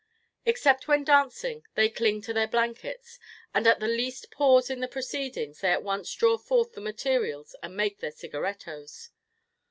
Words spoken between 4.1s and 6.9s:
pause in the proceedings, they at once draw forth the